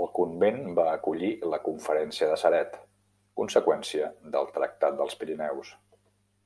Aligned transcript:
El 0.00 0.04
convent 0.18 0.60
va 0.80 0.84
acollir 0.90 1.32
la 1.54 1.60
Conferència 1.66 2.30
de 2.34 2.38
Ceret, 2.44 2.80
conseqüència 3.42 4.14
del 4.36 4.52
Tractat 4.56 5.00
dels 5.02 5.22
Pirineus. 5.24 5.78